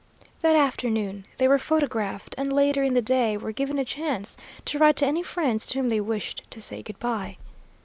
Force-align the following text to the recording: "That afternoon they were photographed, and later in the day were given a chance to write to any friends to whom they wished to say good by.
"That 0.41 0.55
afternoon 0.55 1.27
they 1.37 1.47
were 1.47 1.59
photographed, 1.59 2.33
and 2.35 2.51
later 2.51 2.81
in 2.81 2.95
the 2.95 3.03
day 3.03 3.37
were 3.37 3.51
given 3.51 3.77
a 3.77 3.85
chance 3.85 4.35
to 4.65 4.79
write 4.79 4.95
to 4.95 5.05
any 5.05 5.21
friends 5.21 5.67
to 5.67 5.77
whom 5.77 5.89
they 5.89 6.01
wished 6.01 6.41
to 6.49 6.59
say 6.59 6.81
good 6.81 6.97
by. 6.97 7.37